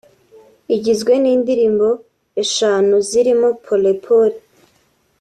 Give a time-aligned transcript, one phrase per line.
[0.75, 1.87] igizwe n’indirimbo
[2.43, 4.37] eshanu zirimo ‘Pole Pole’